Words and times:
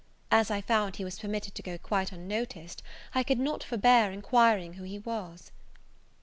As 0.31 0.49
I 0.49 0.61
found 0.61 0.95
he 0.95 1.03
was 1.03 1.19
permitted 1.19 1.53
to 1.53 1.61
go 1.61 1.77
quite 1.77 2.11
unnoticed, 2.11 2.81
I 3.13 3.21
could 3.21 3.37
not 3.37 3.63
forbear 3.63 4.09
enquiring 4.11 4.73
who 4.73 4.83
he 4.83 4.97
was. 4.97 5.51